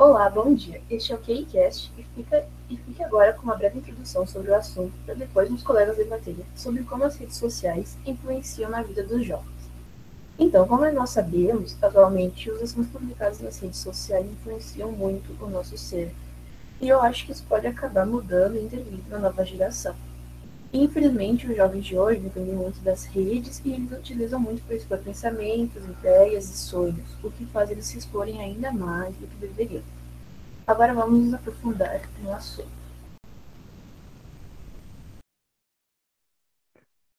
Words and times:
Olá, 0.00 0.30
bom 0.30 0.54
dia. 0.54 0.80
Este 0.88 1.12
é 1.12 1.14
o 1.14 1.18
KCast 1.18 1.92
e 1.98 2.02
fica, 2.14 2.46
e 2.70 2.76
fique 2.78 3.04
agora 3.04 3.34
com 3.34 3.42
uma 3.42 3.54
breve 3.54 3.80
introdução 3.80 4.26
sobre 4.26 4.50
o 4.50 4.54
assunto 4.56 4.94
para 5.04 5.14
depois 5.14 5.50
meus 5.50 5.62
colegas 5.62 5.98
debaterem 5.98 6.42
sobre 6.56 6.82
como 6.84 7.04
as 7.04 7.16
redes 7.16 7.36
sociais 7.36 7.98
influenciam 8.06 8.70
na 8.70 8.82
vida 8.82 9.02
dos 9.02 9.26
jovens. 9.26 9.70
Então, 10.38 10.66
como 10.66 10.90
nós 10.90 11.10
sabemos, 11.10 11.76
atualmente 11.82 12.50
os 12.50 12.62
assuntos 12.62 12.90
publicados 12.90 13.40
nas 13.40 13.58
redes 13.58 13.78
sociais 13.78 14.24
influenciam 14.24 14.90
muito 14.90 15.36
o 15.38 15.50
nosso 15.50 15.76
ser. 15.76 16.14
E 16.80 16.88
eu 16.88 17.02
acho 17.02 17.26
que 17.26 17.32
isso 17.32 17.44
pode 17.46 17.66
acabar 17.66 18.06
mudando 18.06 18.56
e 18.56 18.64
intervindo 18.64 19.06
na 19.10 19.18
nova 19.18 19.44
geração. 19.44 19.94
Infelizmente, 20.72 21.48
os 21.48 21.56
jovens 21.56 21.84
de 21.84 21.98
hoje 21.98 22.20
dependem 22.20 22.54
muito 22.54 22.80
das 22.80 23.04
redes 23.06 23.60
e 23.64 23.72
eles 23.72 23.90
utilizam 23.90 24.38
muito 24.38 24.62
para 24.62 24.76
expor 24.76 24.98
pensamentos, 24.98 25.84
ideias 25.84 26.48
e 26.48 26.56
sonhos, 26.56 27.16
o 27.24 27.30
que 27.30 27.44
faz 27.46 27.70
eles 27.70 27.86
se 27.86 27.98
exporem 27.98 28.40
ainda 28.40 28.70
mais 28.70 29.14
do 29.16 29.26
que 29.26 29.36
deveriam. 29.36 29.82
Agora 30.64 30.94
vamos 30.94 31.24
nos 31.24 31.34
aprofundar 31.34 32.08
no 32.22 32.32
assunto. 32.32 32.68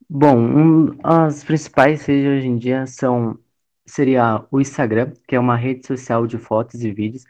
Bom, 0.10 0.38
um, 0.38 0.98
as 1.04 1.44
principais 1.44 2.06
redes 2.06 2.28
hoje 2.28 2.48
em 2.48 2.58
dia 2.58 2.88
são 2.88 3.38
seria 3.86 4.46
o 4.50 4.62
Instagram, 4.62 5.12
que 5.28 5.36
é 5.36 5.40
uma 5.40 5.58
rede 5.58 5.86
social 5.86 6.26
de 6.26 6.38
fotos 6.38 6.82
e 6.84 6.92
vídeos 6.92 7.26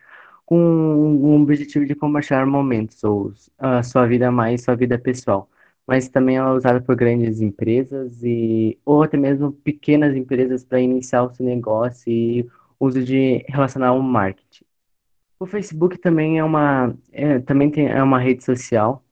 com 0.46 0.58
o 1.24 1.42
objetivo 1.42 1.86
de 1.86 1.96
compartilhar 1.96 2.46
momentos 2.46 3.04
ou 3.04 3.34
a 3.58 3.82
sua 3.82 4.06
vida 4.06 4.32
mais 4.32 4.64
sua 4.64 4.76
vida 4.76 5.00
pessoal 5.00 5.50
mas 5.88 6.10
também 6.10 6.38
ela 6.38 6.52
é 6.52 6.54
usada 6.54 6.82
por 6.82 6.96
grandes 6.96 7.42
empresas 7.42 8.24
e 8.24 8.78
ou 8.86 9.04
até 9.04 9.18
mesmo 9.18 9.52
pequenas 9.52 10.16
empresas 10.16 10.64
para 10.64 10.80
iniciar 10.82 11.24
o 11.24 11.34
seu 11.34 11.46
negócio 11.46 12.12
e 12.12 12.50
uso 12.80 13.04
de 13.04 13.44
relacionar 13.48 13.90
ao 13.90 14.02
marketing. 14.02 14.66
O 15.40 15.46
Facebook 15.46 15.98
também 15.98 16.40
é 16.40 16.44
uma 16.44 16.96
é, 17.12 17.40
também 17.40 17.70
tem, 17.72 17.88
é 17.88 18.02
uma 18.04 18.20
rede 18.20 18.44
social 18.44 19.04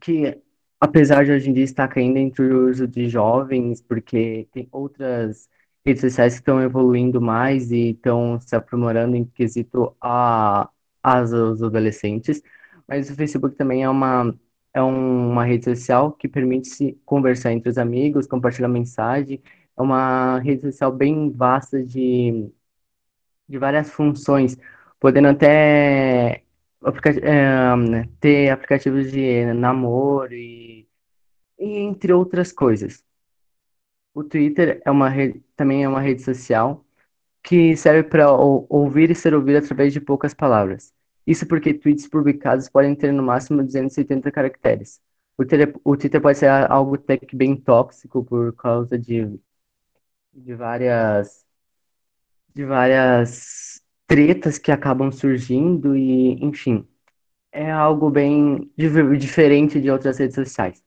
que 0.00 0.38
apesar 0.80 1.24
de 1.24 1.32
hoje 1.32 1.50
em 1.50 1.52
dia 1.52 1.64
estar 1.64 1.88
caindo 1.88 2.18
entre 2.18 2.44
o 2.44 2.68
uso 2.68 2.86
de 2.86 3.08
jovens, 3.08 3.80
porque 3.82 4.48
tem 4.52 4.68
outras 4.72 5.48
redes 5.84 6.02
sociais 6.02 6.34
que 6.34 6.40
estão 6.40 6.60
evoluindo 6.60 7.20
mais 7.20 7.70
e 7.70 7.90
estão 7.90 8.40
se 8.40 8.54
aprimorando 8.56 9.16
em 9.16 9.24
quesito 9.24 9.96
a, 10.00 10.68
as, 11.02 11.32
os 11.32 11.62
adolescentes, 11.62 12.42
mas 12.88 13.10
o 13.10 13.14
Facebook 13.14 13.56
também 13.56 13.84
é 13.84 13.88
uma 13.88 14.34
é 14.76 14.82
um, 14.82 15.30
uma 15.32 15.44
rede 15.44 15.64
social 15.64 16.12
que 16.12 16.28
permite 16.28 16.68
se 16.68 16.92
conversar 17.06 17.52
entre 17.52 17.70
os 17.70 17.78
amigos, 17.78 18.26
compartilhar 18.26 18.68
mensagem. 18.68 19.42
É 19.76 19.82
uma 19.82 20.38
rede 20.40 20.62
social 20.62 20.92
bem 20.92 21.30
vasta 21.32 21.82
de, 21.82 22.50
de 23.48 23.58
várias 23.58 23.90
funções, 23.90 24.56
podendo 25.00 25.28
até 25.28 26.42
aplica 26.82 27.10
é, 27.10 28.04
ter 28.20 28.50
aplicativos 28.50 29.10
de 29.10 29.52
namoro 29.54 30.34
e, 30.34 30.88
e 31.58 31.78
entre 31.78 32.12
outras 32.12 32.52
coisas. 32.52 33.04
O 34.14 34.24
Twitter 34.24 34.80
é 34.84 34.90
uma 34.90 35.08
rede, 35.08 35.40
também 35.56 35.84
é 35.84 35.88
uma 35.88 36.00
rede 36.00 36.22
social 36.22 36.84
que 37.42 37.76
serve 37.76 38.04
para 38.04 38.30
ouvir 38.32 39.10
e 39.10 39.16
ser 39.16 39.34
ouvido 39.34 39.58
através 39.58 39.92
de 39.92 40.00
poucas 40.00 40.34
palavras. 40.34 40.95
Isso 41.26 41.46
porque 41.46 41.74
tweets 41.74 42.08
publicados 42.08 42.68
podem 42.68 42.94
ter 42.94 43.12
no 43.12 43.22
máximo 43.22 43.62
270 43.62 44.30
caracteres. 44.30 45.00
O, 45.38 45.44
tele, 45.44 45.72
o 45.84 45.96
Twitter 45.96 46.20
pode 46.20 46.38
ser 46.38 46.48
algo 46.48 46.94
até 46.94 47.16
que 47.18 47.36
bem 47.36 47.56
tóxico 47.56 48.24
por 48.24 48.54
causa 48.54 48.98
de, 48.98 49.38
de 50.32 50.54
várias 50.54 51.44
de 52.54 52.64
várias 52.64 53.82
tretas 54.06 54.58
que 54.58 54.72
acabam 54.72 55.12
surgindo 55.12 55.94
e, 55.96 56.42
enfim, 56.42 56.86
é 57.52 57.70
algo 57.70 58.10
bem 58.10 58.70
diferente 59.18 59.80
de 59.80 59.90
outras 59.90 60.18
redes 60.18 60.36
sociais. 60.36 60.82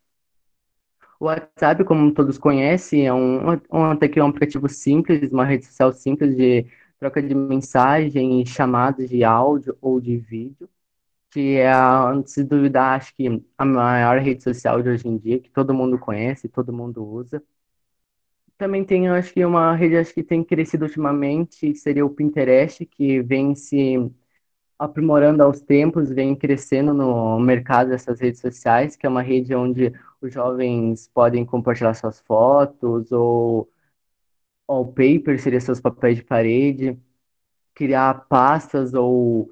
O 1.19 1.25
WhatsApp, 1.25 1.83
como 1.83 2.13
todos 2.13 2.37
conhecem, 2.37 3.05
é 3.05 3.13
um, 3.13 3.51
um, 3.71 3.85
até 3.91 4.07
que 4.07 4.19
é 4.19 4.23
um 4.23 4.27
aplicativo 4.29 4.69
simples, 4.69 5.31
uma 5.31 5.45
rede 5.45 5.65
social 5.65 5.91
simples 5.93 6.35
de 6.35 6.65
troca 6.99 7.21
de 7.21 7.33
mensagem, 7.33 8.45
chamadas 8.45 9.09
de 9.09 9.23
áudio 9.23 9.77
ou 9.81 9.99
de 10.01 10.17
vídeo, 10.17 10.69
que 11.31 11.57
é, 11.57 11.71
sem 12.25 12.45
duvidar, 12.45 12.97
acho 12.97 13.15
que 13.15 13.43
a 13.57 13.65
maior 13.65 14.19
rede 14.19 14.43
social 14.43 14.81
de 14.81 14.89
hoje 14.89 15.07
em 15.07 15.17
dia, 15.17 15.39
que 15.39 15.49
todo 15.49 15.73
mundo 15.73 15.97
conhece, 15.99 16.49
todo 16.49 16.73
mundo 16.73 17.03
usa. 17.05 17.41
Também 18.57 18.83
tem, 18.83 19.07
acho 19.07 19.33
que 19.33 19.45
uma 19.45 19.73
rede 19.75 19.97
acho 19.97 20.13
que 20.13 20.23
tem 20.23 20.43
crescido 20.43 20.85
ultimamente, 20.85 21.73
seria 21.75 22.05
o 22.05 22.09
Pinterest, 22.09 22.85
que 22.85 23.21
vem 23.21 23.55
se 23.55 24.11
aprimorando 24.77 25.43
aos 25.43 25.61
tempos, 25.61 26.09
vem 26.09 26.35
crescendo 26.35 26.93
no 26.93 27.39
mercado 27.39 27.89
dessas 27.89 28.19
redes 28.19 28.41
sociais, 28.41 28.95
que 28.95 29.05
é 29.05 29.09
uma 29.09 29.21
rede 29.21 29.53
onde 29.55 29.93
os 30.21 30.33
jovens 30.33 31.09
podem 31.13 31.45
compartilhar 31.45 31.93
suas 31.93 32.19
fotos 32.21 33.11
ou 33.11 33.69
wallpaper, 34.69 35.41
seria 35.41 35.59
seus 35.59 35.79
papéis 35.79 36.17
de 36.17 36.23
parede, 36.23 36.97
criar 37.73 38.25
pastas 38.29 38.93
ou 38.93 39.49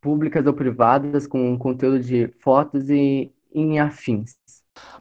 públicas 0.00 0.46
ou 0.46 0.52
privadas 0.52 1.26
com 1.26 1.56
conteúdo 1.58 2.00
de 2.00 2.28
fotos 2.40 2.88
e 2.90 3.32
em 3.52 3.80
afins. 3.80 4.36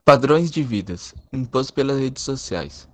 Padrões 0.03 0.49
de 0.49 0.63
vidas 0.63 1.13
impostos 1.31 1.71
pelas 1.71 1.99
redes 1.99 2.23
sociais. 2.23 2.89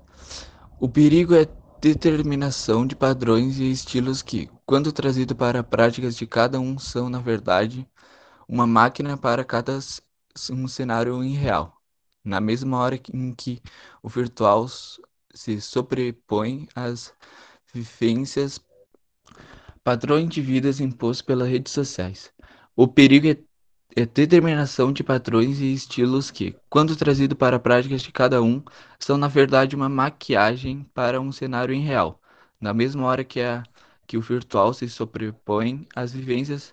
O 0.80 0.90
perigo 0.90 1.34
é 1.36 1.48
determinação 1.80 2.88
de 2.88 2.96
padrões 2.96 3.60
e 3.60 3.72
estilos 3.72 4.22
que, 4.22 4.50
quando 4.66 4.92
trazido 4.92 5.36
para 5.36 5.64
práticas 5.64 6.16
de 6.16 6.26
cada 6.26 6.60
um, 6.60 6.80
são, 6.80 7.10
na 7.10 7.20
verdade, 7.20 7.88
uma 8.48 8.66
máquina 8.66 9.18
para 9.18 9.44
cada 9.44 9.78
um 10.52 10.68
cenário 10.68 11.24
irreal. 11.24 11.78
Na 12.24 12.40
mesma 12.40 12.78
hora 12.78 13.00
em 13.14 13.34
que 13.34 13.62
o 14.02 14.10
virtual 14.10 14.66
se 15.34 15.60
sobrepõe 15.60 16.68
às 16.76 17.14
vivências, 17.74 18.60
padrões 19.84 20.30
de 20.30 20.42
vidas 20.42 20.80
impostos 20.80 21.22
pelas 21.22 21.50
redes 21.50 21.74
sociais. 21.74 22.32
O 22.76 22.88
perigo 22.88 23.28
é, 23.28 23.38
é 23.96 24.06
determinação 24.06 24.94
de 24.94 25.04
padrões 25.04 25.60
e 25.60 25.74
estilos 25.74 26.32
que, 26.32 26.56
quando 26.70 26.96
trazido 26.96 27.36
para 27.36 27.60
práticas 27.60 28.02
de 28.02 28.12
cada 28.12 28.42
um, 28.42 28.64
são 29.00 29.18
na 29.18 29.28
verdade 29.28 29.76
uma 29.76 29.90
maquiagem 29.90 30.84
para 30.94 31.20
um 31.20 31.32
cenário 31.32 31.74
irreal, 31.74 32.22
na 32.62 32.74
mesma 32.74 33.06
hora 33.06 33.24
que, 33.24 33.42
a, 33.42 33.64
que 34.08 34.18
o 34.18 34.22
virtual 34.22 34.74
se 34.74 34.88
sobrepõe 34.88 35.86
às 35.96 36.14
vivências 36.14 36.72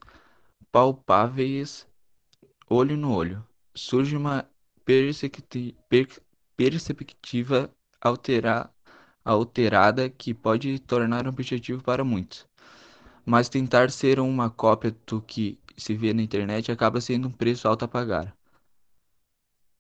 palpáveis 0.71 1.87
olho 2.69 2.97
no 2.97 3.13
olho. 3.13 3.45
Surge 3.75 4.17
uma 4.17 4.47
perspectiva 4.85 7.71
alterar, 8.01 8.73
alterada 9.25 10.09
que 10.09 10.33
pode 10.33 10.79
tornar 10.81 11.29
objetivo 11.29 11.83
para 11.83 12.03
muitos. 12.05 12.49
Mas 13.25 13.49
tentar 13.49 13.91
ser 13.91 14.19
uma 14.19 14.51
cópia 14.51 14.97
do 15.07 15.21
que 15.21 15.59
se 15.77 15.95
vê 15.95 16.13
na 16.15 16.23
internet 16.23 16.73
acaba 16.73 17.01
sendo 17.01 17.29
um 17.29 17.33
preço 17.33 17.69
alto 17.69 17.85
a 17.85 17.89
pagar. 17.89 18.35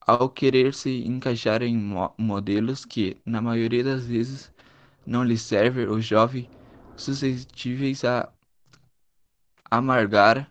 Ao 0.06 0.28
querer 0.28 0.75
se 0.75 1.06
encaixar 1.06 1.62
em 1.62 1.76
mo 1.76 2.12
modelos 2.19 2.84
que, 2.84 3.16
na 3.25 3.41
maioria 3.41 3.84
das 3.84 4.04
vezes, 4.04 4.53
não 5.06 5.25
lhe 5.25 5.38
servem, 5.38 5.86
os 5.88 6.04
jovens 6.04 6.48
suscetíveis 6.97 8.04
a 8.04 8.30
amargar 9.70 10.50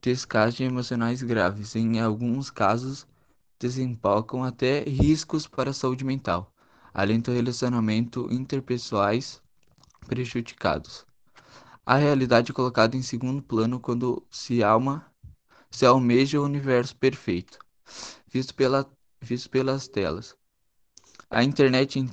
desgastes 0.00 0.66
emocionais 0.66 1.22
graves, 1.22 1.74
em 1.76 2.00
alguns 2.00 2.50
casos 2.50 3.06
desembocam 3.58 4.44
até 4.44 4.80
riscos 4.84 5.46
para 5.46 5.70
a 5.70 5.74
saúde 5.74 6.04
mental 6.04 6.52
além 6.92 7.20
do 7.20 7.32
relacionamento 7.32 8.28
interpessoais 8.30 9.42
prejudicados. 10.06 11.06
A 11.84 11.96
realidade 11.96 12.50
é 12.50 12.54
colocada 12.54 12.96
em 12.96 13.02
segundo 13.02 13.42
plano 13.42 13.80
quando 13.80 14.22
se 14.30 14.62
alma 14.62 15.06
se 15.70 15.84
almeja 15.84 16.40
o 16.40 16.44
universo 16.44 16.96
perfeito, 16.96 17.58
visto, 18.26 18.54
pela, 18.54 18.90
visto 19.20 19.50
pelas 19.50 19.86
telas. 19.88 20.34
A 21.30 21.44
internet 21.44 22.08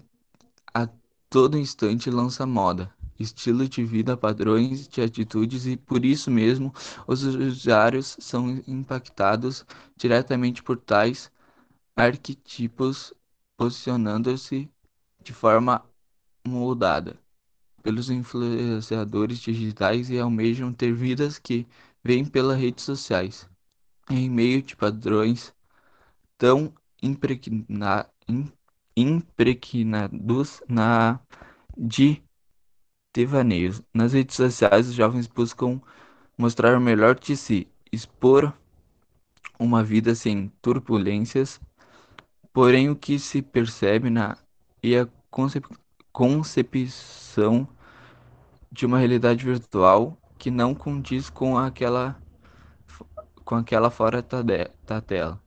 a 0.73 0.89
todo 1.29 1.57
instante 1.57 2.09
lança 2.09 2.45
moda, 2.45 2.93
estilo 3.19 3.67
de 3.67 3.83
vida, 3.83 4.17
padrões 4.17 4.87
de 4.87 5.01
atitudes 5.01 5.65
e 5.65 5.77
por 5.77 6.03
isso 6.03 6.29
mesmo 6.29 6.73
os 7.07 7.23
usuários 7.23 8.17
são 8.19 8.61
impactados 8.67 9.65
diretamente 9.95 10.61
por 10.61 10.77
tais 10.77 11.31
arquetipos, 11.95 13.13
posicionando-se 13.57 14.69
de 15.23 15.33
forma 15.33 15.83
moldada 16.45 17.19
pelos 17.81 18.09
influenciadores 18.09 19.39
digitais 19.39 20.09
e 20.09 20.19
almejam 20.19 20.73
ter 20.73 20.93
vidas 20.93 21.37
que 21.37 21.67
vêm 22.03 22.25
pelas 22.25 22.59
redes 22.59 22.83
sociais, 22.83 23.49
em 24.09 24.29
meio 24.29 24.61
de 24.61 24.75
padrões 24.75 25.53
tão 26.37 26.73
impregna, 27.01 28.09
impregnados 28.95 30.61
na 30.67 31.19
de 31.77 32.23
devaneios. 33.13 33.81
Nas 33.93 34.13
redes 34.13 34.35
sociais, 34.35 34.89
os 34.89 34.93
jovens 34.95 35.27
buscam 35.27 35.81
mostrar 36.37 36.77
o 36.77 36.81
melhor 36.81 37.19
de 37.19 37.37
si, 37.37 37.67
expor 37.91 38.53
uma 39.59 39.83
vida 39.83 40.15
sem 40.15 40.49
turbulências, 40.61 41.61
porém 42.55 42.89
o 42.89 42.95
que 42.95 43.19
se 43.19 43.41
percebe 43.41 44.09
na 44.09 44.37
e 44.81 44.95
a 44.95 45.05
concep 45.29 45.65
concepção 46.13 47.67
de 48.71 48.85
uma 48.85 48.97
realidade 48.97 49.43
virtual 49.43 50.17
que 50.37 50.49
não 50.49 50.73
condiz 50.73 51.29
com 51.29 51.57
aquela 51.57 52.17
com 53.43 53.55
aquela 53.55 53.91
fora 53.91 54.21
da 54.21 55.01
tela. 55.01 55.41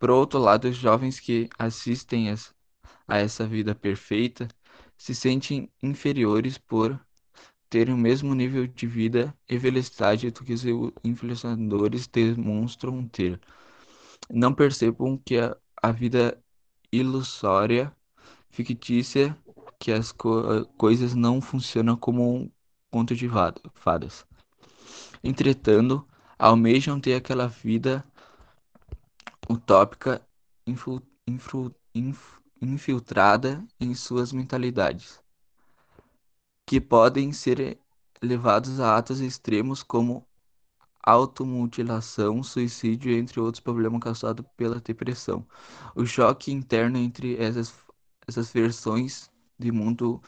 Por 0.00 0.10
outro 0.10 0.40
lado, 0.40 0.68
os 0.68 0.76
jovens 0.76 1.20
que 1.20 1.48
assistem 1.56 2.28
a 3.06 3.18
essa 3.18 3.46
vida 3.46 3.72
perfeita 3.72 4.48
se 4.96 5.14
sentem 5.14 5.70
inferiores 5.80 6.58
por 6.58 7.00
terem 7.70 7.94
o 7.94 7.98
mesmo 7.98 8.34
nível 8.34 8.66
de 8.66 8.86
vida 8.86 9.32
e 9.48 9.56
velocidade 9.56 10.28
do 10.32 10.42
que 10.42 10.54
os 10.54 10.64
influenciadores 11.04 12.08
demonstram 12.08 13.06
ter. 13.06 13.40
Não 14.28 14.52
percebam 14.52 15.16
que 15.16 15.38
a, 15.38 15.56
a 15.80 15.92
vida 15.92 16.42
ilusória, 16.92 17.94
fictícia, 18.50 19.36
que 19.78 19.92
as 19.92 20.12
co 20.12 20.64
coisas 20.76 21.14
não 21.14 21.40
funcionam 21.40 21.96
como 21.96 22.36
um 22.36 22.50
conto 22.90 23.14
de 23.14 23.28
fadas. 23.74 24.26
Entretanto, 25.22 26.06
almejam 26.38 27.00
ter 27.00 27.14
aquela 27.14 27.46
vida 27.46 28.04
utópica 29.48 30.22
inf, 30.66 30.86
infiltrada 32.60 33.64
em 33.80 33.94
suas 33.94 34.32
mentalidades, 34.32 35.22
que 36.66 36.80
podem 36.80 37.32
ser 37.32 37.80
levados 38.22 38.80
a 38.80 38.96
atos 38.98 39.20
extremos 39.20 39.82
como 39.82 40.27
automutilação, 41.10 42.42
suicídio, 42.42 43.12
entre 43.12 43.40
outros 43.40 43.60
problemas 43.60 44.00
causados 44.00 44.44
pela 44.56 44.80
depressão. 44.80 45.46
O 45.94 46.06
choque 46.06 46.52
interno 46.52 46.98
entre 46.98 47.36
essas, 47.36 47.74
essas 48.26 48.52
versões 48.52 49.30
de 49.58 49.72
mundo 49.72 50.22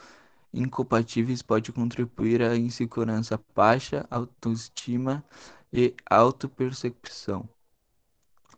incompatíveis 0.52 1.42
pode 1.42 1.72
contribuir 1.72 2.42
à 2.42 2.56
insegurança 2.56 3.40
baixa, 3.54 4.06
autoestima 4.10 5.24
e 5.72 5.94
autopercepção 6.10 7.48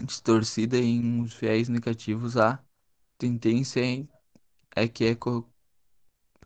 distorcida 0.04 0.76
em 0.78 1.20
uns 1.20 1.34
viés 1.34 1.68
negativos, 1.68 2.36
a 2.36 2.62
tendência 3.18 3.80
é 4.74 4.88
que 4.88 5.04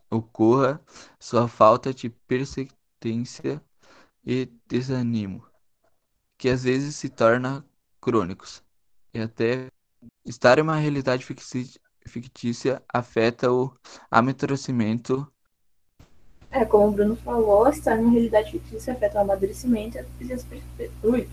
ocorra 0.09 0.81
sua 1.19 1.47
falta 1.47 1.93
de 1.93 2.09
persistência 2.09 3.63
e 4.25 4.45
desânimo, 4.67 5.46
que 6.37 6.49
às 6.49 6.63
vezes 6.63 6.95
se 6.95 7.09
torna 7.09 7.65
crônicos, 8.01 8.63
e 9.13 9.19
até 9.19 9.67
estar 10.25 10.59
em 10.59 10.61
uma 10.61 10.75
realidade 10.75 11.25
fictícia 12.05 12.81
afeta 12.93 13.51
o 13.51 13.73
amadurecimento 14.11 15.31
é, 16.49 16.63
como 16.63 16.87
o 16.87 16.91
Bruno 16.91 17.15
falou, 17.17 17.67
estar 17.67 17.97
numa 17.97 18.11
realidade 18.11 18.51
fictícia 18.51 18.93
afeta 18.93 19.17
o 19.17 19.21
amadurecimento 19.21 19.97
e 20.19 20.33
as 20.33 20.45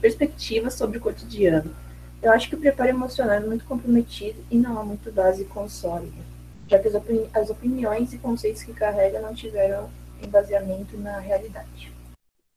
perspectivas 0.01 0.75
sobre 0.75 0.99
o 0.99 1.01
cotidiano. 1.01 1.75
Eu 2.21 2.33
acho 2.33 2.49
que 2.49 2.56
o 2.56 2.59
preparo 2.59 2.91
emocional 2.91 3.37
é 3.37 3.41
muito 3.41 3.65
comprometido 3.65 4.45
e 4.51 4.56
não 4.56 4.79
há 4.79 4.85
muito 4.85 5.12
base 5.12 5.47
sólida, 5.69 6.23
já 6.67 6.79
que 6.79 6.89
as, 6.89 6.95
opini 6.95 7.29
as 7.33 7.51
opiniões 7.51 8.12
e 8.12 8.19
conceitos 8.19 8.62
que 8.62 8.73
carrega 8.73 9.21
não 9.21 9.35
tiveram 9.35 9.89
embaseamento 10.23 10.97
na 10.97 11.19
realidade. 11.19 11.93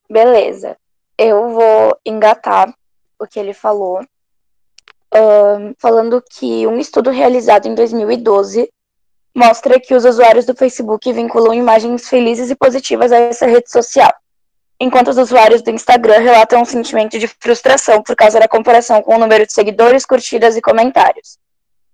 Beleza. 0.09 0.77
Eu 1.17 1.49
vou 1.49 1.97
engatar 2.05 2.71
o 3.19 3.25
que 3.25 3.39
ele 3.39 3.53
falou, 3.53 4.01
uh, 4.01 5.75
falando 5.79 6.23
que 6.29 6.67
um 6.67 6.77
estudo 6.77 7.09
realizado 7.09 7.67
em 7.67 7.73
2012 7.73 8.69
mostra 9.35 9.79
que 9.79 9.95
os 9.95 10.05
usuários 10.05 10.45
do 10.45 10.55
Facebook 10.55 11.11
vinculam 11.11 11.53
imagens 11.53 12.07
felizes 12.07 12.49
e 12.49 12.55
positivas 12.55 13.11
a 13.11 13.17
essa 13.17 13.45
rede 13.45 13.69
social, 13.71 14.11
enquanto 14.79 15.09
os 15.09 15.17
usuários 15.17 15.61
do 15.61 15.71
Instagram 15.71 16.19
relatam 16.19 16.61
um 16.61 16.65
sentimento 16.65 17.17
de 17.17 17.27
frustração 17.27 18.01
por 18.01 18.15
causa 18.15 18.39
da 18.39 18.47
comparação 18.47 19.01
com 19.01 19.15
o 19.15 19.19
número 19.19 19.45
de 19.45 19.53
seguidores, 19.53 20.05
curtidas 20.05 20.55
e 20.55 20.61
comentários. 20.61 21.37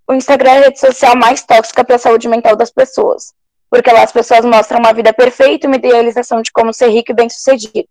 O 0.05 0.13
Instagram 0.13 0.51
é 0.51 0.57
a 0.57 0.61
rede 0.63 0.79
social 0.79 1.15
mais 1.15 1.43
tóxica 1.43 1.83
para 1.83 1.95
a 1.95 1.99
saúde 1.99 2.27
mental 2.27 2.55
das 2.55 2.71
pessoas, 2.71 3.33
porque 3.69 3.91
lá 3.91 4.03
as 4.03 4.11
pessoas 4.11 4.43
mostram 4.43 4.79
uma 4.79 4.93
vida 4.93 5.13
perfeita 5.13 5.65
e 5.65 5.67
uma 5.67 5.77
idealização 5.77 6.41
de 6.41 6.51
como 6.51 6.73
ser 6.73 6.89
rico 6.89 7.11
e 7.11 7.15
bem-sucedido. 7.15 7.87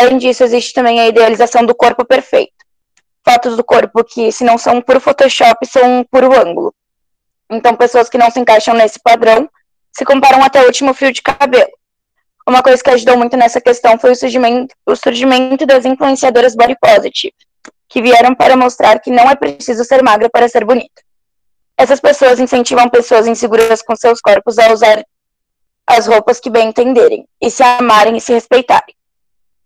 Além 0.00 0.16
disso, 0.16 0.42
existe 0.42 0.72
também 0.72 0.98
a 0.98 1.08
idealização 1.08 1.66
do 1.66 1.74
corpo 1.74 2.06
perfeito. 2.06 2.54
Fotos 3.22 3.54
do 3.54 3.62
corpo 3.62 4.02
que, 4.02 4.32
se 4.32 4.42
não 4.42 4.56
são 4.56 4.80
por 4.80 4.98
Photoshop, 4.98 5.66
são 5.66 6.06
por 6.10 6.24
ângulo. 6.24 6.74
Então, 7.50 7.76
pessoas 7.76 8.08
que 8.08 8.16
não 8.16 8.30
se 8.30 8.40
encaixam 8.40 8.74
nesse 8.74 8.98
padrão 8.98 9.46
se 9.92 10.02
comparam 10.02 10.42
até 10.42 10.62
o 10.62 10.64
último 10.64 10.94
fio 10.94 11.12
de 11.12 11.20
cabelo. 11.20 11.70
Uma 12.48 12.62
coisa 12.62 12.82
que 12.82 12.88
ajudou 12.88 13.18
muito 13.18 13.36
nessa 13.36 13.60
questão 13.60 13.98
foi 13.98 14.12
o 14.12 14.16
surgimento, 14.16 14.74
o 14.86 14.96
surgimento 14.96 15.66
das 15.66 15.84
influenciadoras 15.84 16.56
body 16.56 16.78
positive, 16.80 17.34
que 17.86 18.00
vieram 18.00 18.34
para 18.34 18.56
mostrar 18.56 19.00
que 19.00 19.10
não 19.10 19.28
é 19.28 19.36
preciso 19.36 19.84
ser 19.84 20.02
magra 20.02 20.30
para 20.30 20.48
ser 20.48 20.64
bonita. 20.64 21.02
Essas 21.76 22.00
pessoas 22.00 22.40
incentivam 22.40 22.88
pessoas 22.88 23.26
inseguras 23.26 23.82
com 23.82 23.94
seus 23.94 24.18
corpos 24.18 24.58
a 24.58 24.72
usar 24.72 25.04
as 25.86 26.06
roupas 26.06 26.40
que 26.40 26.48
bem 26.48 26.68
entenderem, 26.68 27.28
e 27.38 27.50
se 27.50 27.62
amarem 27.62 28.16
e 28.16 28.20
se 28.20 28.32
respeitarem. 28.32 28.94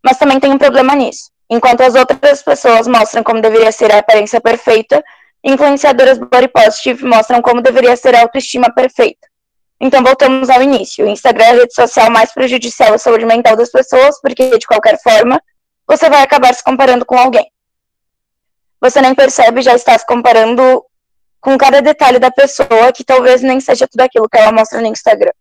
Mas 0.05 0.19
também 0.19 0.39
tem 0.39 0.53
um 0.53 0.59
problema 0.59 0.95
nisso. 0.95 1.31
Enquanto 1.49 1.81
as 1.83 1.95
outras 1.95 2.43
pessoas 2.43 2.87
mostram 2.87 3.23
como 3.23 3.41
deveria 3.41 3.73
ser 3.73 3.93
a 3.93 3.99
aparência 3.99 4.41
perfeita, 4.41 5.03
influenciadoras 5.43 6.19
body 6.19 6.49
positive 6.49 7.05
mostram 7.05 7.41
como 7.41 7.63
deveria 7.63 7.97
ser 7.97 8.15
a 8.15 8.23
autoestima 8.23 8.73
perfeita. 8.73 9.29
Então 9.81 10.03
voltamos 10.03 10.49
ao 10.49 10.63
início. 10.63 11.05
O 11.05 11.09
Instagram 11.09 11.45
é 11.45 11.51
a 11.51 11.55
rede 11.55 11.75
social 11.75 12.11
mais 12.11 12.33
prejudicial 12.33 12.95
à 12.95 12.99
saúde 12.99 13.27
mental 13.27 13.57
das 13.57 13.71
pessoas, 13.71 14.21
porque 14.21 14.59
de 14.59 14.67
qualquer 14.67 15.01
forma 15.03 15.41
você 15.87 16.09
vai 16.09 16.23
acabar 16.23 16.55
se 16.55 16.65
comparando 16.65 17.05
com 17.05 17.19
alguém. 17.19 17.51
Você 18.81 19.01
nem 19.01 19.15
percebe, 19.15 19.63
já 19.63 19.75
está 19.75 19.99
se 19.99 20.07
comparando 20.07 20.85
com 21.41 21.59
cada 21.59 21.83
detalhe 21.83 22.19
da 22.19 22.31
pessoa, 22.31 22.93
que 22.95 23.05
talvez 23.05 23.43
nem 23.43 23.61
seja 23.61 23.87
tudo 23.87 24.01
aquilo 24.01 24.29
que 24.29 24.39
ela 24.39 24.53
mostra 24.53 24.81
no 24.81 24.87
Instagram. 24.87 25.33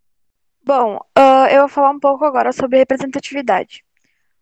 Bom, 0.65 0.95
uh, 1.17 1.47
eu 1.49 1.61
vou 1.61 1.69
falar 1.69 1.91
um 1.91 1.99
pouco 1.99 2.25
agora 2.25 2.51
sobre 2.51 2.77
representatividade. 2.77 3.83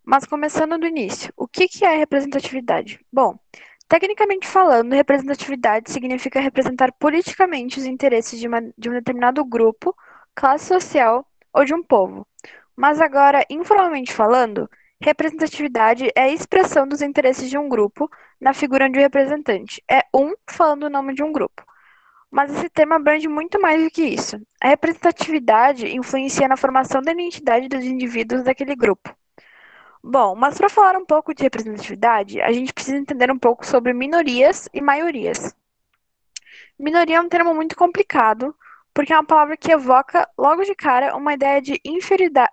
Mas 0.04 0.26
começando 0.26 0.78
do 0.78 0.86
início, 0.86 1.32
o 1.36 1.46
que, 1.46 1.68
que 1.68 1.84
é 1.84 1.96
representatividade? 1.96 3.00
Bom, 3.12 3.38
Tecnicamente 3.92 4.48
falando, 4.48 4.94
representatividade 4.94 5.90
significa 5.90 6.40
representar 6.40 6.90
politicamente 6.92 7.78
os 7.78 7.84
interesses 7.84 8.40
de, 8.40 8.48
uma, 8.48 8.62
de 8.78 8.88
um 8.88 8.92
determinado 8.94 9.44
grupo, 9.44 9.94
classe 10.34 10.64
social 10.64 11.26
ou 11.52 11.62
de 11.62 11.74
um 11.74 11.82
povo. 11.82 12.26
Mas 12.74 13.02
agora, 13.02 13.44
informalmente 13.50 14.10
falando, 14.10 14.66
representatividade 14.98 16.08
é 16.16 16.22
a 16.22 16.32
expressão 16.32 16.88
dos 16.88 17.02
interesses 17.02 17.50
de 17.50 17.58
um 17.58 17.68
grupo 17.68 18.10
na 18.40 18.54
figura 18.54 18.88
de 18.88 18.98
um 18.98 19.02
representante. 19.02 19.84
É 19.86 20.02
um 20.14 20.32
falando 20.48 20.84
o 20.84 20.90
nome 20.90 21.12
de 21.12 21.22
um 21.22 21.30
grupo. 21.30 21.62
Mas 22.30 22.50
esse 22.50 22.70
termo 22.70 22.94
abrange 22.94 23.28
muito 23.28 23.60
mais 23.60 23.84
do 23.84 23.90
que 23.90 24.04
isso. 24.04 24.40
A 24.58 24.68
representatividade 24.68 25.86
influencia 25.94 26.48
na 26.48 26.56
formação 26.56 27.02
da 27.02 27.12
identidade 27.12 27.68
dos 27.68 27.84
indivíduos 27.84 28.42
daquele 28.42 28.74
grupo. 28.74 29.14
Bom, 30.04 30.34
mas 30.34 30.58
para 30.58 30.68
falar 30.68 30.96
um 30.96 31.06
pouco 31.06 31.32
de 31.32 31.44
representatividade, 31.44 32.40
a 32.40 32.50
gente 32.52 32.72
precisa 32.72 32.96
entender 32.96 33.30
um 33.30 33.38
pouco 33.38 33.64
sobre 33.64 33.92
minorias 33.92 34.68
e 34.74 34.80
maiorias. 34.80 35.54
Minoria 36.78 37.18
é 37.18 37.20
um 37.20 37.28
termo 37.28 37.54
muito 37.54 37.76
complicado, 37.76 38.54
porque 38.92 39.12
é 39.12 39.16
uma 39.16 39.24
palavra 39.24 39.56
que 39.56 39.70
evoca, 39.70 40.28
logo 40.36 40.64
de 40.64 40.74
cara, 40.74 41.16
uma 41.16 41.34
ideia 41.34 41.62
de 41.62 41.80
inferioridade, 41.84 42.52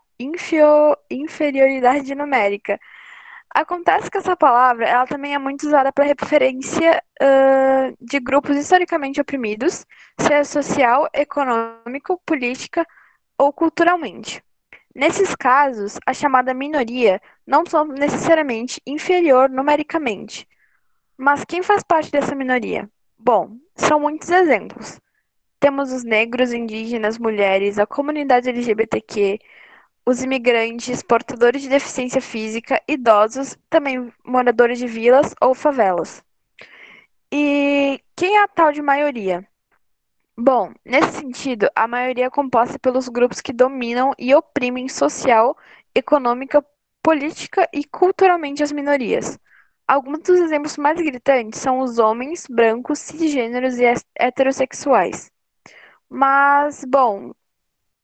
numérica. 2.16 2.80
Acontece 3.50 4.12
que 4.12 4.18
essa 4.18 4.36
palavra 4.38 4.88
ela 4.88 5.08
também 5.08 5.34
é 5.34 5.40
muito 5.40 5.66
usada 5.66 5.92
para 5.92 6.06
referência 6.06 7.04
uh, 7.22 7.98
de 8.00 8.20
grupos 8.20 8.56
historicamente 8.58 9.20
oprimidos, 9.20 9.86
seja 10.20 10.44
social, 10.44 11.10
econômico, 11.14 12.22
política 12.26 12.86
ou 13.38 13.52
culturalmente. 13.52 14.44
Nesses 15.00 15.34
casos, 15.34 15.98
a 16.06 16.14
chamada 16.14 16.54
minoria 16.54 17.22
não 17.48 17.66
são 17.66 17.86
necessariamente 17.86 18.82
inferior 18.86 19.50
numericamente. 19.50 20.46
Mas 21.18 21.46
quem 21.46 21.64
faz 21.64 21.82
parte 21.82 22.12
dessa 22.12 22.36
minoria? 22.36 22.90
Bom, 23.18 23.56
são 23.78 24.02
muitos 24.02 24.30
exemplos. 24.30 25.00
Temos 25.58 25.94
os 25.94 26.04
negros, 26.04 26.52
indígenas, 26.52 27.18
mulheres, 27.18 27.80
a 27.80 27.88
comunidade 27.88 28.50
LGBTQ, 28.50 29.40
os 30.06 30.22
imigrantes, 30.22 31.02
portadores 31.02 31.62
de 31.62 31.70
deficiência 31.70 32.20
física, 32.20 32.82
idosos, 32.86 33.58
também 33.70 34.12
moradores 34.26 34.80
de 34.80 34.88
vilas 34.88 35.34
ou 35.40 35.56
favelas. 35.56 36.22
E 37.32 38.02
quem 38.18 38.36
é 38.36 38.44
a 38.44 38.50
tal 38.50 38.74
de 38.74 38.82
maioria? 38.82 39.48
Bom, 40.42 40.74
nesse 40.86 41.20
sentido, 41.20 41.70
a 41.76 41.86
maioria 41.86 42.28
é 42.28 42.30
composta 42.30 42.80
pelos 42.80 43.10
grupos 43.10 43.42
que 43.42 43.52
dominam 43.52 44.14
e 44.18 44.34
oprimem 44.34 44.88
social, 44.88 45.58
econômica, 45.94 46.66
política 47.04 47.68
e 47.74 47.84
culturalmente 47.84 48.64
as 48.64 48.72
minorias. 48.72 49.38
Alguns 49.86 50.20
dos 50.20 50.40
exemplos 50.40 50.78
mais 50.78 50.98
gritantes 50.98 51.60
são 51.60 51.80
os 51.80 52.00
homens, 52.00 52.46
brancos, 52.50 53.00
cisgêneros 53.00 53.78
e 53.80 53.84
heterossexuais. 54.16 55.30
Mas, 56.10 56.86
bom, 56.86 57.34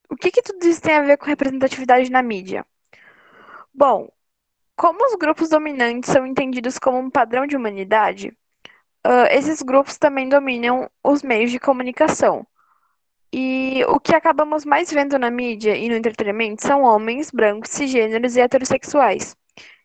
o 0.09 0.15
que, 0.17 0.31
que 0.31 0.41
tudo 0.41 0.65
isso 0.67 0.81
tem 0.81 0.95
a 0.95 1.03
ver 1.03 1.17
com 1.17 1.25
representatividade 1.27 2.11
na 2.11 2.21
mídia? 2.23 2.65
Bom, 3.73 4.09
como 4.75 5.05
os 5.05 5.15
grupos 5.15 5.49
dominantes 5.49 6.11
são 6.11 6.25
entendidos 6.25 6.79
como 6.79 6.97
um 6.99 7.09
padrão 7.09 7.47
de 7.47 7.55
humanidade, 7.57 8.37
uh, 9.05 9.27
esses 9.31 9.61
grupos 9.61 9.97
também 9.97 10.27
dominam 10.27 10.89
os 11.03 11.21
meios 11.23 11.51
de 11.51 11.59
comunicação. 11.59 12.45
E 13.31 13.83
o 13.87 13.99
que 13.99 14.15
acabamos 14.15 14.65
mais 14.65 14.91
vendo 14.91 15.19
na 15.19 15.29
mídia 15.29 15.75
e 15.75 15.89
no 15.89 15.95
entretenimento 15.95 16.65
são 16.65 16.83
homens 16.83 17.31
brancos, 17.31 17.71
cisgêneros 17.71 18.35
e 18.35 18.41
heterossexuais, 18.41 19.35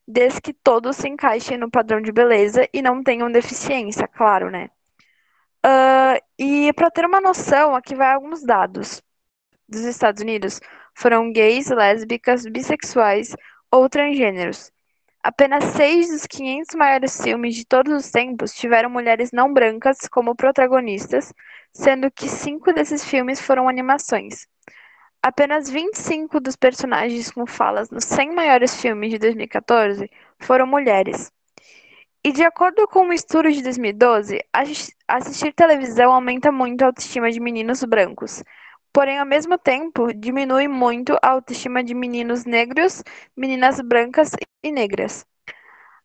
desde 0.06 0.40
que 0.40 0.52
todos 0.52 0.96
se 0.96 1.08
encaixem 1.08 1.58
no 1.58 1.70
padrão 1.70 2.00
de 2.00 2.12
beleza 2.12 2.68
e 2.72 2.80
não 2.80 3.02
tenham 3.02 3.30
deficiência, 3.30 4.08
claro, 4.08 4.50
né? 4.50 4.70
Uh, 5.66 6.22
e 6.38 6.72
para 6.72 6.90
ter 6.90 7.04
uma 7.04 7.20
noção, 7.20 7.74
aqui 7.74 7.94
vai 7.94 8.12
alguns 8.14 8.42
dados 8.42 9.02
dos 9.68 9.82
Estados 9.82 10.22
Unidos. 10.22 10.60
Foram 10.94 11.32
gays, 11.32 11.68
lésbicas, 11.68 12.46
bissexuais 12.46 13.36
ou 13.70 13.88
transgêneros. 13.88 14.72
Apenas 15.22 15.64
seis 15.76 16.08
dos 16.08 16.26
500 16.26 16.74
maiores 16.74 17.20
filmes 17.22 17.54
de 17.54 17.66
todos 17.66 17.92
os 17.92 18.10
tempos 18.10 18.54
tiveram 18.54 18.88
mulheres 18.88 19.30
não 19.32 19.52
brancas 19.52 20.08
como 20.08 20.34
protagonistas, 20.34 21.30
sendo 21.74 22.10
que 22.10 22.26
cinco 22.26 22.72
desses 22.72 23.04
filmes 23.04 23.38
foram 23.38 23.68
animações. 23.68 24.46
Apenas 25.22 25.68
25 25.68 26.40
dos 26.40 26.56
personagens 26.56 27.30
com 27.30 27.46
falas 27.46 27.90
nos 27.90 28.04
100 28.04 28.34
maiores 28.34 28.80
filmes 28.80 29.10
de 29.10 29.18
2014 29.18 30.10
foram 30.38 30.66
mulheres. 30.66 31.30
E 32.24 32.32
de 32.32 32.42
acordo 32.42 32.88
com 32.88 33.00
um 33.00 33.12
estudo 33.12 33.52
de 33.52 33.62
2012, 33.62 34.42
assistir 35.06 35.52
televisão 35.52 36.14
aumenta 36.14 36.50
muito 36.50 36.80
a 36.80 36.86
autoestima 36.86 37.30
de 37.30 37.40
meninos 37.40 37.84
brancos. 37.84 38.42
Porém, 38.92 39.18
ao 39.18 39.26
mesmo 39.26 39.56
tempo, 39.56 40.12
diminui 40.12 40.66
muito 40.68 41.16
a 41.22 41.30
autoestima 41.30 41.82
de 41.82 41.94
meninos 41.94 42.44
negros, 42.44 43.02
meninas 43.36 43.80
brancas 43.80 44.32
e 44.62 44.72
negras. 44.72 45.24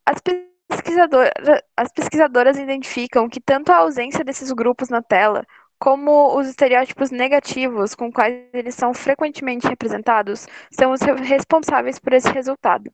As, 0.05 0.21
pesquisadora, 0.21 1.31
as 1.75 1.91
pesquisadoras 1.91 2.57
identificam 2.57 3.27
que 3.29 3.41
tanto 3.41 3.71
a 3.71 3.77
ausência 3.77 4.23
desses 4.23 4.51
grupos 4.51 4.89
na 4.89 5.01
tela, 5.01 5.45
como 5.79 6.37
os 6.37 6.47
estereótipos 6.47 7.11
negativos 7.11 7.95
com 7.95 8.11
quais 8.11 8.47
eles 8.53 8.75
são 8.75 8.93
frequentemente 8.93 9.67
representados, 9.67 10.47
são 10.71 10.91
os 10.91 11.01
responsáveis 11.01 11.99
por 11.99 12.13
esse 12.13 12.29
resultado. 12.29 12.91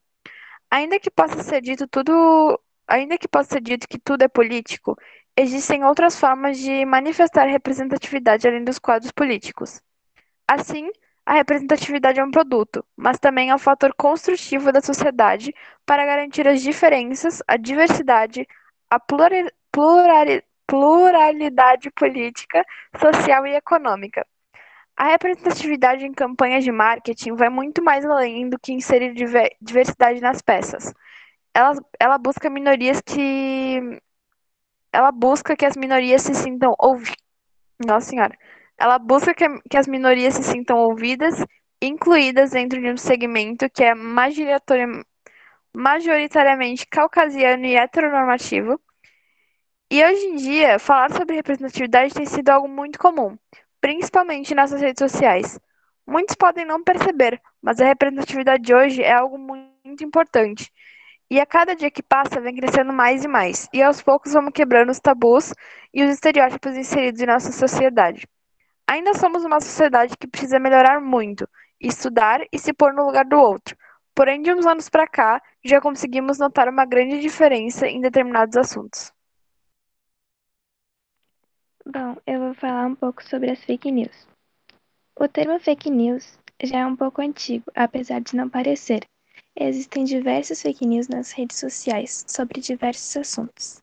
Ainda 0.69 1.00
que 1.00 1.12
possa 1.12 1.43
ser 1.43 1.62
dito 1.62 1.88
tudo 1.88 2.60
Ainda 2.88 3.17
que 3.17 3.27
possa 3.27 3.51
ser 3.51 3.62
dito 3.62 3.88
que 3.88 3.98
tudo 3.98 4.24
é 4.24 4.27
político, 4.27 4.98
existem 5.41 5.83
outras 5.83 6.19
formas 6.19 6.57
de 6.57 6.86
manifestar 6.86 7.45
representatividade 7.45 8.48
além 8.48 8.63
dos 8.63 8.79
quadros 8.79 9.12
políticos. 9.12 9.81
Assim, 10.48 10.89
a 11.25 11.33
representatividade 11.33 12.19
é 12.19 12.24
um 12.24 12.31
produto, 12.31 12.86
mas 12.95 13.19
também 13.19 13.50
é 13.50 13.55
um 13.55 13.60
fator 13.60 13.93
construtivo 13.95 14.71
da 14.71 14.81
sociedade 14.81 15.53
para 15.86 16.05
garantir 16.05 16.48
as 16.48 16.62
diferenças, 16.62 17.41
a 17.48 17.57
diversidade, 17.57 18.48
a 18.89 19.00
pluralidade 20.67 21.91
política, 21.91 22.65
social 23.00 23.45
e 23.48 23.55
econômica. 23.55 24.25
A 24.98 25.05
representatividade 25.07 26.05
em 26.05 26.13
campanhas 26.13 26.63
de 26.63 26.71
marketing 26.71 27.36
vai 27.36 27.50
muito 27.50 27.83
mais 27.83 28.05
além 28.05 28.50
do 28.50 28.60
que 28.60 28.74
inserir 28.74 29.13
diversidade 29.62 30.21
nas 30.21 30.41
peças 30.41 30.93
ela, 31.53 31.74
ela 32.00 32.17
busca 32.17 32.50
minorias 32.50 33.01
que. 33.01 34.01
Ela 34.91 35.12
busca 35.12 35.55
que 35.55 35.65
as 35.65 35.77
minorias 35.77 36.21
se 36.21 36.33
sintam 36.36 36.75
ouvidas. 36.77 37.15
Nossa 37.86 38.10
Senhora. 38.10 38.38
Ela 38.77 39.00
busca 39.00 39.33
que, 39.33 39.45
que 39.69 39.77
as 39.77 39.88
minorias 39.88 40.33
se 40.36 40.43
sintam 40.43 40.77
ouvidas, 40.77 41.36
incluídas 41.81 42.51
dentro 42.51 42.79
de 42.81 42.91
um 42.91 42.98
segmento 42.98 43.69
que 43.69 43.83
é 43.83 43.93
majoritariamente 45.74 46.86
caucasiano 46.88 47.65
e 47.65 47.75
heteronormativo. 47.75 48.79
E 49.89 50.03
hoje 50.03 50.25
em 50.25 50.36
dia, 50.36 50.79
falar 50.79 51.12
sobre 51.12 51.36
representatividade 51.36 52.13
tem 52.13 52.25
sido 52.25 52.50
algo 52.50 52.67
muito 52.67 52.98
comum, 52.98 53.38
principalmente 53.79 54.55
nessas 54.55 54.81
redes 54.81 55.00
sociais. 55.00 55.60
Muitos 56.07 56.36
podem 56.36 56.65
não 56.65 56.83
perceber, 56.83 57.41
mas 57.62 57.79
a 57.79 57.86
representatividade 57.86 58.63
de 58.63 58.74
hoje 58.74 59.03
é 59.03 59.13
algo 59.13 59.38
muito 59.38 60.03
importante 60.03 60.71
e 61.31 61.39
a 61.39 61.45
cada 61.45 61.73
dia 61.73 61.89
que 61.89 62.03
passa, 62.03 62.41
vem 62.41 62.53
crescendo 62.53 62.91
mais 62.91 63.23
e 63.23 63.27
mais. 63.27 63.69
E 63.71 63.81
aos 63.81 64.01
poucos 64.01 64.33
vamos 64.33 64.51
quebrando 64.51 64.89
os 64.89 65.00
tabus 65.00 65.53
e 65.93 66.03
os 66.03 66.11
estereótipos 66.11 66.75
inseridos 66.75 67.21
em 67.21 67.25
nossa 67.25 67.53
sociedade. 67.53 68.27
Ainda 68.85 69.13
somos 69.13 69.45
uma 69.45 69.61
sociedade 69.61 70.17
que 70.17 70.27
precisa 70.27 70.59
melhorar 70.59 71.00
muito, 71.00 71.47
estudar 71.79 72.41
e 72.51 72.59
se 72.59 72.73
pôr 72.73 72.93
no 72.93 73.05
lugar 73.05 73.23
do 73.23 73.38
outro. 73.39 73.77
Porém, 74.13 74.41
de 74.41 74.53
uns 74.53 74.65
anos 74.65 74.89
para 74.89 75.07
cá, 75.07 75.41
já 75.63 75.79
conseguimos 75.79 76.38
notar 76.38 76.67
uma 76.67 76.83
grande 76.83 77.21
diferença 77.21 77.88
em 77.88 78.01
determinados 78.01 78.57
assuntos. 78.57 79.13
Bom, 81.85 82.17
eu 82.27 82.39
vou 82.41 82.53
falar 82.55 82.88
um 82.88 82.95
pouco 82.95 83.23
sobre 83.23 83.50
as 83.50 83.63
fake 83.63 83.89
news. 83.89 84.27
O 85.17 85.29
termo 85.29 85.57
fake 85.61 85.89
news 85.89 86.38
já 86.61 86.79
é 86.79 86.85
um 86.85 86.97
pouco 86.97 87.21
antigo, 87.21 87.71
apesar 87.73 88.19
de 88.19 88.35
não 88.35 88.50
parecer, 88.50 89.05
Existem 89.55 90.05
diversas 90.05 90.62
fake 90.62 90.86
news 90.86 91.08
nas 91.08 91.31
redes 91.31 91.58
sociais 91.58 92.24
sobre 92.27 92.62
diversos 92.62 93.17
assuntos. 93.17 93.81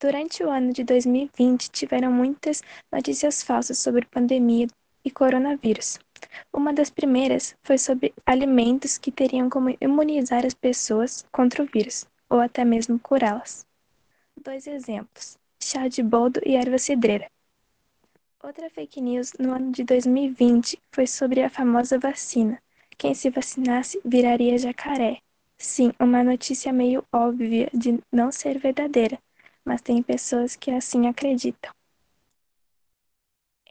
Durante 0.00 0.42
o 0.44 0.48
ano 0.48 0.72
de 0.72 0.84
2020, 0.84 1.68
tiveram 1.70 2.12
muitas 2.12 2.62
notícias 2.92 3.42
falsas 3.42 3.78
sobre 3.78 4.06
pandemia 4.06 4.66
e 5.04 5.10
coronavírus. 5.10 5.98
Uma 6.52 6.72
das 6.72 6.90
primeiras 6.90 7.56
foi 7.62 7.76
sobre 7.76 8.14
alimentos 8.24 8.96
que 8.96 9.10
teriam 9.10 9.50
como 9.50 9.76
imunizar 9.80 10.46
as 10.46 10.54
pessoas 10.54 11.26
contra 11.32 11.62
o 11.62 11.66
vírus, 11.66 12.06
ou 12.28 12.40
até 12.40 12.64
mesmo 12.64 12.98
curá-las. 12.98 13.66
Dois 14.42 14.66
exemplos: 14.66 15.38
chá 15.62 15.88
de 15.88 16.02
boldo 16.02 16.40
e 16.46 16.54
erva 16.54 16.78
cidreira. 16.78 17.30
Outra 18.42 18.70
fake 18.70 19.00
news 19.00 19.32
no 19.38 19.52
ano 19.52 19.72
de 19.72 19.84
2020 19.84 20.80
foi 20.92 21.06
sobre 21.06 21.42
a 21.42 21.50
famosa 21.50 21.98
vacina, 21.98 22.62
quem 23.00 23.14
se 23.14 23.30
vacinasse 23.30 23.98
viraria 24.04 24.58
jacaré. 24.58 25.22
Sim, 25.56 25.90
uma 25.98 26.22
notícia 26.22 26.70
meio 26.70 27.02
óbvia 27.10 27.70
de 27.72 27.98
não 28.12 28.30
ser 28.30 28.58
verdadeira, 28.58 29.18
mas 29.64 29.80
tem 29.80 30.02
pessoas 30.02 30.54
que 30.54 30.70
assim 30.70 31.08
acreditam. 31.08 31.72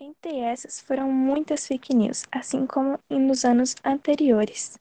Entre 0.01 0.39
essas 0.39 0.79
foram 0.79 1.11
muitas 1.11 1.67
fake 1.67 1.93
news, 1.93 2.23
assim 2.31 2.65
como 2.65 2.97
nos 3.07 3.45
anos 3.45 3.75
anteriores. 3.85 4.79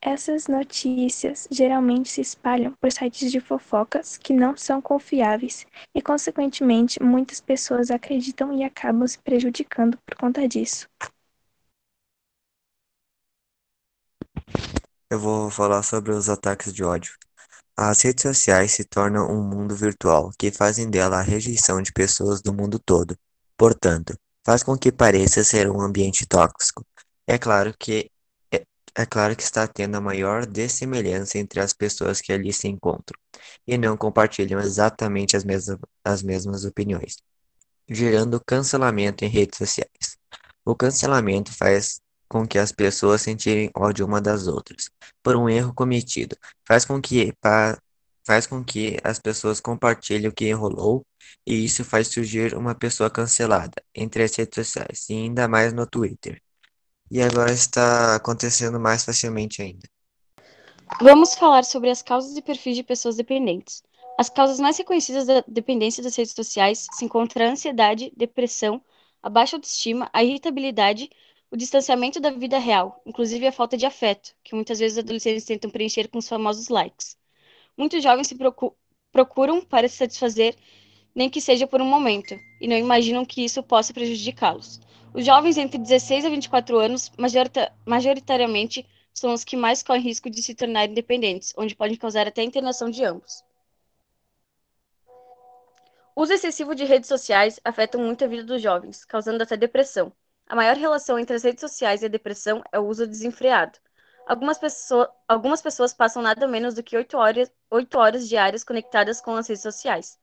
Essas 0.00 0.48
notícias 0.48 1.46
geralmente 1.50 2.08
se 2.08 2.22
espalham 2.22 2.72
por 2.80 2.90
sites 2.90 3.30
de 3.30 3.40
fofocas 3.40 4.16
que 4.16 4.32
não 4.32 4.56
são 4.56 4.80
confiáveis 4.80 5.66
e, 5.94 6.00
consequentemente, 6.00 7.02
muitas 7.02 7.42
pessoas 7.42 7.90
acreditam 7.90 8.54
e 8.54 8.64
acabam 8.64 9.06
se 9.06 9.18
prejudicando 9.18 9.98
por 10.06 10.16
conta 10.16 10.48
disso. 10.48 10.88
Eu 15.12 15.18
vou 15.18 15.50
falar 15.50 15.82
sobre 15.82 16.10
os 16.10 16.30
ataques 16.30 16.72
de 16.72 16.82
ódio. 16.82 17.12
As 17.76 18.00
redes 18.00 18.22
sociais 18.22 18.72
se 18.72 18.82
tornam 18.82 19.30
um 19.30 19.42
mundo 19.46 19.76
virtual 19.76 20.30
que 20.38 20.50
fazem 20.50 20.88
dela 20.88 21.18
a 21.18 21.20
rejeição 21.20 21.82
de 21.82 21.92
pessoas 21.92 22.40
do 22.40 22.50
mundo 22.50 22.78
todo. 22.78 23.14
Portanto, 23.54 24.18
faz 24.42 24.62
com 24.62 24.74
que 24.74 24.90
pareça 24.90 25.44
ser 25.44 25.70
um 25.70 25.82
ambiente 25.82 26.24
tóxico. 26.24 26.82
É 27.26 27.36
claro 27.36 27.74
que 27.78 28.10
é, 28.50 28.64
é 28.94 29.04
claro 29.04 29.36
que 29.36 29.42
está 29.42 29.68
tendo 29.68 29.96
a 29.96 30.00
maior 30.00 30.46
dessemelhança 30.46 31.36
entre 31.36 31.60
as 31.60 31.74
pessoas 31.74 32.22
que 32.22 32.32
ali 32.32 32.50
se 32.50 32.66
encontram 32.66 33.20
e 33.66 33.76
não 33.76 33.98
compartilham 33.98 34.60
exatamente 34.60 35.36
as 35.36 35.44
mesmas, 35.44 35.78
as 36.02 36.22
mesmas 36.22 36.64
opiniões, 36.64 37.16
gerando 37.86 38.42
cancelamento 38.42 39.26
em 39.26 39.28
redes 39.28 39.58
sociais. 39.58 40.16
O 40.64 40.74
cancelamento 40.74 41.52
faz 41.52 42.00
com 42.32 42.48
que 42.48 42.58
as 42.58 42.72
pessoas 42.72 43.20
sentirem 43.20 43.70
ódio 43.76 44.06
uma 44.06 44.18
das 44.18 44.46
outras 44.46 44.88
por 45.22 45.36
um 45.36 45.50
erro 45.50 45.74
cometido. 45.74 46.34
Faz 46.66 46.82
com 46.86 46.98
que 46.98 47.34
faz 48.24 48.46
com 48.46 48.64
que 48.64 48.96
as 49.04 49.18
pessoas 49.18 49.60
compartilhem 49.60 50.28
o 50.28 50.32
que 50.32 50.48
enrolou 50.48 51.04
e 51.46 51.62
isso 51.62 51.84
faz 51.84 52.08
surgir 52.08 52.54
uma 52.54 52.74
pessoa 52.74 53.10
cancelada 53.10 53.82
entre 53.94 54.22
as 54.22 54.34
redes 54.34 54.54
sociais 54.54 55.10
e 55.10 55.12
ainda 55.12 55.46
mais 55.46 55.74
no 55.74 55.86
Twitter. 55.86 56.40
E 57.10 57.20
agora 57.20 57.52
está 57.52 58.16
acontecendo 58.16 58.80
mais 58.80 59.04
facilmente 59.04 59.60
ainda. 59.60 59.86
Vamos 61.02 61.34
falar 61.34 61.64
sobre 61.64 61.90
as 61.90 62.00
causas 62.00 62.34
e 62.34 62.40
perfis 62.40 62.76
de 62.76 62.82
pessoas 62.82 63.16
dependentes. 63.16 63.82
As 64.18 64.30
causas 64.30 64.58
mais 64.58 64.78
reconhecidas 64.78 65.26
da 65.26 65.44
dependência 65.46 66.02
das 66.02 66.16
redes 66.16 66.32
sociais 66.32 66.86
se 66.92 67.04
encontram 67.04 67.44
a 67.44 67.50
ansiedade, 67.50 68.10
depressão, 68.16 68.82
a 69.22 69.28
baixa 69.28 69.56
autoestima, 69.56 70.08
a 70.12 70.24
irritabilidade, 70.24 71.10
o 71.52 71.56
distanciamento 71.56 72.18
da 72.18 72.30
vida 72.30 72.58
real, 72.58 73.02
inclusive 73.04 73.46
a 73.46 73.52
falta 73.52 73.76
de 73.76 73.84
afeto, 73.84 74.34
que 74.42 74.54
muitas 74.54 74.78
vezes 74.78 74.96
os 74.96 75.04
adolescentes 75.04 75.44
tentam 75.44 75.70
preencher 75.70 76.08
com 76.08 76.16
os 76.16 76.26
famosos 76.26 76.68
likes. 76.68 77.14
Muitos 77.76 78.02
jovens 78.02 78.26
se 78.28 78.34
procu 78.34 78.74
procuram 79.12 79.60
para 79.60 79.86
se 79.86 79.96
satisfazer, 79.96 80.56
nem 81.14 81.28
que 81.28 81.42
seja 81.42 81.66
por 81.66 81.82
um 81.82 81.84
momento, 81.84 82.34
e 82.58 82.66
não 82.66 82.74
imaginam 82.74 83.26
que 83.26 83.44
isso 83.44 83.62
possa 83.62 83.92
prejudicá-los. 83.92 84.80
Os 85.12 85.26
jovens 85.26 85.58
entre 85.58 85.76
16 85.76 86.24
a 86.24 86.30
24 86.30 86.78
anos, 86.78 87.12
majorita 87.18 87.70
majoritariamente, 87.84 88.86
são 89.12 89.34
os 89.34 89.44
que 89.44 89.54
mais 89.54 89.82
correm 89.82 90.00
risco 90.00 90.30
de 90.30 90.42
se 90.42 90.54
tornarem 90.54 90.94
dependentes, 90.94 91.52
onde 91.58 91.76
podem 91.76 91.98
causar 91.98 92.26
até 92.26 92.40
a 92.40 92.44
internação 92.44 92.88
de 92.88 93.04
ambos. 93.04 93.44
O 96.16 96.22
uso 96.22 96.32
excessivo 96.32 96.74
de 96.74 96.84
redes 96.84 97.08
sociais 97.08 97.60
afeta 97.62 97.98
muito 97.98 98.24
a 98.24 98.26
vida 98.26 98.44
dos 98.44 98.62
jovens, 98.62 99.04
causando 99.04 99.42
até 99.42 99.54
depressão. 99.54 100.10
A 100.52 100.54
maior 100.54 100.76
relação 100.76 101.18
entre 101.18 101.34
as 101.34 101.44
redes 101.44 101.62
sociais 101.62 102.02
e 102.02 102.04
a 102.04 102.10
depressão 102.10 102.62
é 102.70 102.78
o 102.78 102.84
uso 102.86 103.06
desenfreado. 103.06 103.78
Algumas, 104.26 104.58
pessoa, 104.58 105.10
algumas 105.26 105.62
pessoas 105.62 105.94
passam 105.94 106.20
nada 106.20 106.46
menos 106.46 106.74
do 106.74 106.82
que 106.82 106.94
8 106.94 107.16
horas, 107.16 107.50
8 107.70 107.98
horas 107.98 108.28
diárias 108.28 108.62
conectadas 108.62 109.18
com 109.18 109.34
as 109.34 109.48
redes 109.48 109.62
sociais. 109.62 110.18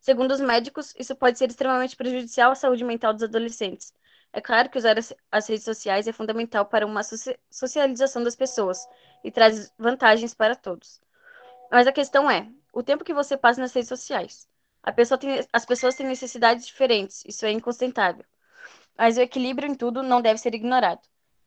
Segundo 0.00 0.30
os 0.32 0.40
médicos, 0.40 0.94
isso 0.98 1.14
pode 1.14 1.36
ser 1.36 1.50
extremamente 1.50 1.96
prejudicial 1.96 2.50
à 2.52 2.54
saúde 2.54 2.82
mental 2.82 3.12
dos 3.12 3.22
adolescentes. 3.22 3.92
É 4.32 4.40
claro 4.40 4.70
que 4.70 4.78
usar 4.78 4.96
as 5.30 5.46
redes 5.46 5.64
sociais 5.64 6.08
é 6.08 6.12
fundamental 6.12 6.64
para 6.64 6.86
uma 6.86 7.02
socialização 7.50 8.22
das 8.24 8.34
pessoas 8.34 8.88
e 9.22 9.30
traz 9.30 9.70
vantagens 9.78 10.32
para 10.32 10.56
todos. 10.56 10.98
Mas 11.70 11.86
a 11.86 11.92
questão 11.92 12.30
é, 12.30 12.48
o 12.72 12.82
tempo 12.82 13.04
que 13.04 13.12
você 13.12 13.36
passa 13.36 13.60
nas 13.60 13.74
redes 13.74 13.90
sociais. 13.90 14.48
Pessoa 14.96 15.18
tem, 15.18 15.46
as 15.52 15.66
pessoas 15.66 15.94
têm 15.94 16.06
necessidades 16.06 16.66
diferentes, 16.66 17.22
isso 17.26 17.44
é 17.44 17.50
incontestável. 17.50 18.24
Mas 18.98 19.16
o 19.16 19.20
equilíbrio 19.22 19.70
em 19.70 19.74
tudo 19.74 20.02
não 20.02 20.20
deve 20.20 20.38
ser 20.40 20.54
ignorado. 20.54 21.00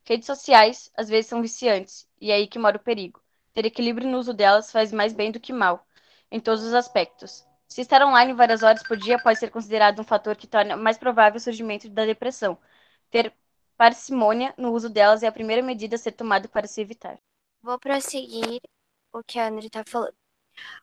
Redes 0.05 0.25
sociais, 0.25 0.91
às 0.95 1.09
vezes, 1.09 1.27
são 1.27 1.41
viciantes, 1.41 2.07
e 2.19 2.31
é 2.31 2.35
aí 2.35 2.47
que 2.47 2.57
mora 2.57 2.77
o 2.77 2.79
perigo. 2.79 3.21
Ter 3.53 3.65
equilíbrio 3.65 4.09
no 4.09 4.17
uso 4.17 4.33
delas 4.33 4.71
faz 4.71 4.91
mais 4.91 5.13
bem 5.13 5.31
do 5.31 5.39
que 5.39 5.53
mal, 5.53 5.85
em 6.31 6.39
todos 6.39 6.63
os 6.63 6.73
aspectos. 6.73 7.45
Se 7.67 7.81
estar 7.81 8.01
online 8.05 8.33
várias 8.33 8.63
horas 8.63 8.83
por 8.83 8.97
dia 8.97 9.19
pode 9.21 9.39
ser 9.39 9.51
considerado 9.51 9.99
um 9.99 10.03
fator 10.03 10.35
que 10.35 10.47
torna 10.47 10.75
mais 10.75 10.97
provável 10.97 11.37
o 11.37 11.41
surgimento 11.41 11.89
da 11.89 12.05
depressão. 12.05 12.57
Ter 13.09 13.33
parcimônia 13.77 14.53
no 14.57 14.73
uso 14.73 14.89
delas 14.89 15.23
é 15.23 15.27
a 15.27 15.31
primeira 15.31 15.61
medida 15.61 15.95
a 15.95 15.99
ser 15.99 16.13
tomada 16.13 16.47
para 16.47 16.67
se 16.67 16.81
evitar. 16.81 17.19
Vou 17.61 17.79
prosseguir 17.79 18.61
o 19.13 19.23
que 19.23 19.39
a 19.39 19.47
André 19.47 19.67
está 19.67 19.83
falando. 19.87 20.15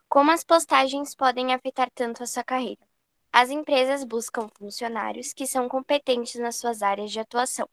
Como 0.08 0.30
as 0.30 0.44
postagens 0.44 1.14
podem 1.14 1.52
afetar 1.52 1.90
tanto 1.94 2.22
a 2.22 2.26
sua 2.26 2.44
carreira? 2.44 2.87
As 3.32 3.50
empresas 3.50 4.04
buscam 4.04 4.48
funcionários 4.58 5.32
que 5.32 5.46
são 5.46 5.68
competentes 5.68 6.40
nas 6.40 6.56
suas 6.56 6.82
áreas 6.82 7.10
de 7.10 7.20
atuação, 7.20 7.68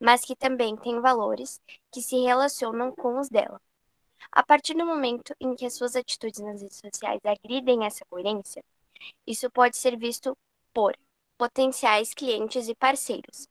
mas 0.00 0.24
que 0.24 0.36
também 0.36 0.76
têm 0.76 1.00
valores 1.00 1.60
que 1.92 2.02
se 2.02 2.16
relacionam 2.22 2.92
com 2.92 3.18
os 3.18 3.28
dela. 3.28 3.60
A 4.32 4.42
partir 4.42 4.74
do 4.74 4.86
momento 4.86 5.34
em 5.40 5.54
que 5.54 5.66
as 5.66 5.74
suas 5.74 5.96
atitudes 5.96 6.40
nas 6.40 6.62
redes 6.62 6.78
sociais 6.78 7.20
agridem 7.24 7.86
essa 7.86 8.04
coerência, 8.06 8.64
isso 9.26 9.50
pode 9.50 9.76
ser 9.76 9.98
visto 9.98 10.36
por 10.72 10.96
potenciais 11.38 12.14
clientes 12.14 12.68
e 12.68 12.74
parceiros. 12.74 13.48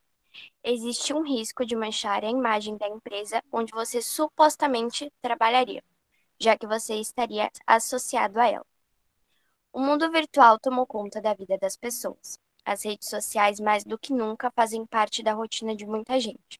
Existe 0.64 1.14
um 1.14 1.24
risco 1.24 1.66
de 1.66 1.76
manchar 1.76 2.24
a 2.24 2.30
imagem 2.30 2.78
da 2.78 2.88
empresa 2.88 3.44
onde 3.52 3.72
você 3.74 4.02
supostamente 4.02 5.12
trabalharia, 5.22 5.84
já 6.40 6.58
que 6.58 6.68
você 6.68 6.96
estaria 6.96 7.52
associado 7.68 8.40
a 8.40 8.48
ela. 8.48 8.73
O 9.74 9.80
mundo 9.80 10.12
virtual 10.12 10.60
tomou 10.60 10.86
conta 10.86 11.20
da 11.20 11.34
vida 11.34 11.58
das 11.58 11.76
pessoas. 11.76 12.38
As 12.64 12.86
redes 12.86 13.10
sociais, 13.10 13.60
mais 13.60 13.84
do 13.84 13.98
que 13.98 14.14
nunca, 14.14 14.52
fazem 14.52 14.86
parte 14.86 15.24
da 15.24 15.34
rotina 15.34 15.76
de 15.76 15.84
muita 15.84 16.20
gente, 16.20 16.60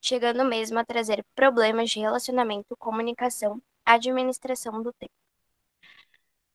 chegando 0.00 0.44
mesmo 0.44 0.76
a 0.76 0.84
trazer 0.84 1.24
problemas 1.36 1.88
de 1.88 2.00
relacionamento, 2.00 2.76
comunicação, 2.76 3.62
administração 3.84 4.82
do 4.82 4.92
tempo. 4.92 5.12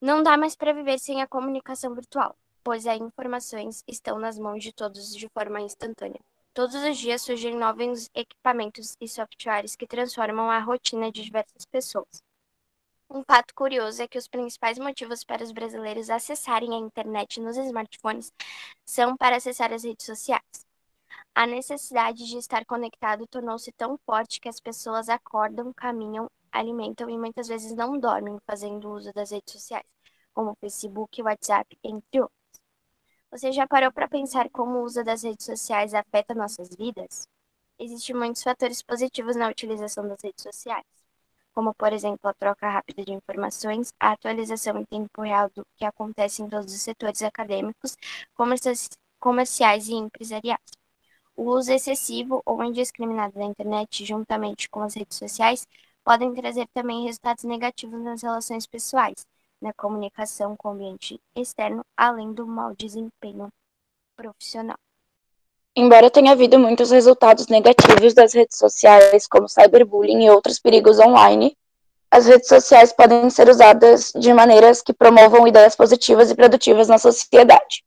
Não 0.02 0.22
dá 0.22 0.36
mais 0.36 0.58
para 0.58 0.74
viver 0.74 1.00
sem 1.00 1.22
a 1.22 1.28
comunicação 1.28 1.96
virtual, 1.96 2.36
pois 2.66 2.86
as 2.86 3.00
informações 3.00 3.82
estão 3.88 4.20
nas 4.20 4.38
mãos 4.38 4.62
de 4.62 4.74
todos 4.74 5.16
de 5.16 5.30
forma 5.30 5.62
instantânea. 5.62 6.20
Todos 6.54 6.76
os 6.76 6.98
dias 6.98 7.22
surgem 7.22 7.56
novos 7.56 8.10
equipamentos 8.14 8.98
e 9.00 9.08
softwares 9.08 9.78
que 9.78 9.88
transformam 9.88 10.52
a 10.52 10.60
rotina 10.60 11.10
de 11.10 11.24
diversas 11.24 11.66
pessoas. 11.66 12.22
Um 13.14 13.24
fato 13.24 13.54
curioso 13.54 14.02
é 14.02 14.08
que 14.08 14.18
os 14.18 14.28
principais 14.28 14.80
motivos 14.80 15.24
para 15.24 15.44
os 15.44 15.52
brasileiros 15.52 16.10
acessarem 16.10 16.74
a 16.74 16.80
internet 16.80 17.40
nos 17.40 17.56
smartphones 17.58 18.34
são 18.84 19.16
para 19.16 19.36
acessar 19.36 19.72
as 19.72 19.84
redes 19.84 20.04
sociais. 20.04 20.42
A 21.36 21.46
necessidade 21.46 22.26
de 22.26 22.38
estar 22.40 22.66
conectado 22.66 23.28
tornou-se 23.28 23.72
tão 23.74 24.00
forte 24.04 24.42
que 24.42 24.50
as 24.50 24.60
pessoas 24.60 25.10
acordam, 25.10 25.72
caminham, 25.74 26.28
alimentam 26.52 27.08
e 27.08 27.16
muitas 27.16 27.48
vezes 27.48 27.76
não 27.76 28.00
dormem 28.00 28.40
fazendo 28.48 28.92
uso 28.92 29.14
das 29.14 29.30
redes 29.30 29.54
sociais, 29.54 29.86
como 30.34 30.58
Facebook, 30.60 31.22
WhatsApp, 31.22 31.78
entre 31.84 32.20
outros. 32.20 32.62
Você 33.30 33.52
já 33.52 33.68
parou 33.68 33.92
para 33.92 34.08
pensar 34.08 34.50
como 34.50 34.80
o 34.80 34.84
uso 34.86 35.04
das 35.04 35.22
redes 35.22 35.46
sociais 35.46 35.94
afeta 35.94 36.34
nossas 36.34 36.70
vidas? 36.76 37.28
Existem 37.78 38.16
muitos 38.16 38.42
fatores 38.42 38.82
positivos 38.82 39.36
na 39.36 39.50
utilização 39.50 40.08
das 40.08 40.22
redes 40.24 40.42
sociais 40.42 41.03
como, 41.54 41.74
por 41.76 41.94
exemplo, 41.94 42.30
a 42.30 42.34
troca 42.34 42.70
rápida 42.70 43.04
de 43.06 43.14
informações, 43.14 43.94
a 44.00 44.12
atualização 44.12 44.78
em 44.80 44.86
tempo 44.86 45.22
real 45.22 45.50
do 45.56 45.66
que 45.78 45.86
acontece 45.86 46.42
em 46.42 46.50
todos 46.50 46.74
os 46.74 46.82
setores 46.82 47.22
acadêmicos, 47.22 47.96
comerciais 49.20 49.88
e 49.88 49.94
empresariais. 49.94 50.60
O 51.36 51.44
uso 51.52 51.72
excessivo 51.72 52.42
ou 52.46 52.64
indiscriminado 52.64 53.34
da 53.36 53.44
internet, 53.46 54.06
juntamente 54.06 54.70
com 54.70 54.82
as 54.82 54.96
redes 54.96 55.18
sociais, 55.18 55.68
podem 56.04 56.34
trazer 56.34 56.68
também 56.74 57.06
resultados 57.06 57.44
negativos 57.44 58.02
nas 58.02 58.22
relações 58.22 58.68
pessoais, 58.68 59.26
na 59.62 59.74
comunicação 59.74 60.56
com 60.58 60.70
o 60.70 60.72
ambiente 60.72 61.20
externo, 61.36 61.86
além 61.98 62.34
do 62.34 62.46
mau 62.46 62.76
desempenho 62.76 63.50
profissional. 64.16 64.78
Embora 65.76 66.10
tenha 66.10 66.32
havido 66.32 66.60
muitos 66.60 66.92
resultados 66.92 67.48
negativos 67.48 68.14
das 68.14 68.34
redes 68.34 68.58
sociais, 68.58 69.28
como 69.28 69.50
cyberbullying 69.50 70.26
e 70.26 70.30
outros 70.30 70.60
perigos 70.60 71.00
online, 71.00 71.58
as 72.12 72.28
redes 72.28 72.48
sociais 72.48 72.94
podem 72.94 73.28
ser 73.32 73.50
usadas 73.50 74.12
de 74.16 74.32
maneiras 74.32 74.84
que 74.84 74.94
promovam 74.94 75.48
ideias 75.48 75.76
positivas 75.76 76.30
e 76.30 76.36
produtivas 76.36 76.88
na 76.88 77.00
sociedade. 77.00 77.84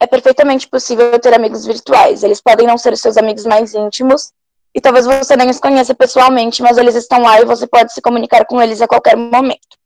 É 0.00 0.06
perfeitamente 0.06 0.66
possível 0.66 1.18
ter 1.18 1.34
amigos 1.34 1.66
virtuais. 1.66 2.22
Eles 2.22 2.40
podem 2.40 2.66
não 2.66 2.78
ser 2.78 2.96
seus 2.96 3.18
amigos 3.18 3.44
mais 3.44 3.74
íntimos, 3.74 4.32
e 4.74 4.80
talvez 4.80 5.06
você 5.06 5.36
nem 5.36 5.50
os 5.50 5.60
conheça 5.60 5.94
pessoalmente, 5.94 6.62
mas 6.62 6.78
eles 6.78 6.94
estão 6.94 7.22
lá 7.22 7.40
e 7.40 7.44
você 7.44 7.66
pode 7.66 7.92
se 7.92 8.00
comunicar 8.00 8.44
com 8.44 8.60
eles 8.60 8.82
a 8.82 8.88
qualquer 8.88 9.16
momento. 9.16 9.78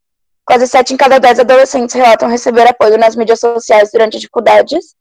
Quase 0.45 0.67
sete 0.67 0.95
em 0.95 0.97
cada 0.97 1.19
dez 1.19 1.39
adolescentes 1.39 1.95
relatam 1.95 2.27
receber 2.29 2.67
apoio 2.67 2.97
nas 2.97 3.15
mídias 3.15 3.41
sociais 3.41 3.91
durante 3.93 4.19
dificuldades, 4.19 4.97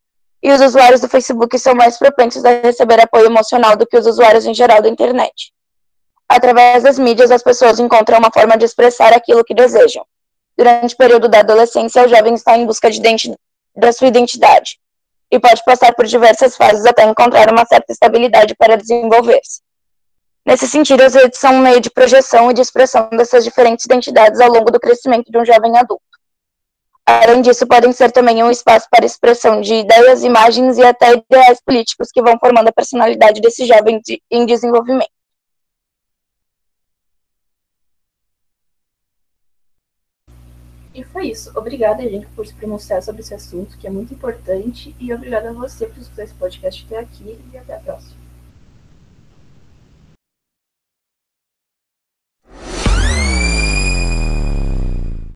e 0.48 0.52
os 0.52 0.62
usuários 0.62 1.02
do 1.02 1.10
Facebook 1.10 1.60
são 1.60 1.76
mais 1.76 2.00
propensos 2.00 2.46
a 2.46 2.62
receber 2.62 3.02
apoio 3.02 3.26
emocional 3.26 3.76
do 3.76 3.86
que 3.86 3.98
os 3.98 4.08
usuários 4.08 4.46
em 4.46 4.54
geral 4.54 4.82
da 4.82 4.88
internet. 4.88 5.52
Através 6.28 6.84
das 6.84 6.98
mídias, 6.98 7.32
as 7.32 7.44
pessoas 7.44 7.80
encontram 7.80 8.18
uma 8.18 8.32
forma 8.34 8.58
de 8.58 8.64
expressar 8.64 9.12
aquilo 9.12 9.44
que 9.44 9.54
desejam. 9.54 10.06
Durante 10.58 10.96
o 10.96 10.98
período 10.98 11.28
da 11.28 11.40
adolescência, 11.40 12.06
o 12.06 12.08
jovem 12.08 12.34
está 12.34 12.58
em 12.58 12.66
busca 12.66 12.90
da 13.76 13.92
sua 13.92 14.08
identidade 14.08 14.80
e 15.30 15.38
pode 15.38 15.62
passar 15.66 15.94
por 15.94 16.06
diversas 16.06 16.56
fases 16.56 16.86
até 16.86 17.04
encontrar 17.04 17.52
uma 17.52 17.66
certa 17.66 17.92
estabilidade 17.92 18.56
para 18.56 18.78
desenvolver-se. 18.78 19.62
Nesse 20.46 20.66
sentido, 20.66 21.02
as 21.02 21.14
redes 21.14 21.42
são 21.42 21.56
um 21.56 21.60
meio 21.60 21.82
de 21.82 21.90
projeção 21.90 22.50
e 22.50 22.54
de 22.54 22.62
expressão 22.62 23.10
dessas 23.10 23.44
diferentes 23.44 23.84
identidades 23.84 24.40
ao 24.40 24.50
longo 24.50 24.72
do 24.72 24.80
crescimento 24.80 25.30
de 25.30 25.38
um 25.38 25.44
jovem 25.44 25.78
adulto. 25.78 26.07
Além 27.10 27.42
disso, 27.42 27.66
podem 27.66 27.94
ser 27.94 28.12
também 28.12 28.44
um 28.44 28.52
espaço 28.52 28.86
para 28.92 29.06
expressão 29.06 29.62
de 29.62 29.76
ideias, 29.76 30.26
imagens 30.26 30.78
e 30.78 30.84
até 30.84 31.14
ideais 31.14 31.62
políticos 31.66 32.10
que 32.12 32.22
vão 32.22 32.38
formando 32.38 32.68
a 32.68 32.74
personalidade 32.74 33.40
desse 33.40 33.66
jovem 33.66 34.02
de, 34.04 34.22
em 34.30 34.46
desenvolvimento. 34.46 35.10
E 40.94 41.02
foi 41.06 41.30
isso. 41.30 41.50
Obrigada, 41.56 42.04
gente, 42.04 42.28
por 42.36 42.46
se 42.46 42.54
pronunciar 42.54 43.02
sobre 43.02 43.22
esse 43.22 43.34
assunto, 43.34 43.78
que 43.78 43.88
é 43.88 43.90
muito 43.90 44.14
importante, 44.14 44.94
e 45.00 45.14
obrigada 45.14 45.52
a 45.52 45.54
você 45.54 45.86
por 45.86 46.00
escutar 46.00 46.24
esse 46.24 46.34
podcast 46.34 46.86
até 46.88 47.00
aqui, 47.00 47.40
e 47.54 47.58
até 47.58 47.76
a 47.76 47.80
próxima. 47.80 48.27